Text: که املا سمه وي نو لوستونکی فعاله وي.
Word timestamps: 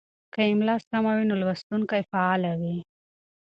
که 0.33 0.39
املا 0.49 0.75
سمه 0.89 1.11
وي 1.17 1.25
نو 1.29 1.35
لوستونکی 1.41 2.01
فعاله 2.11 2.51
وي. 2.61 2.75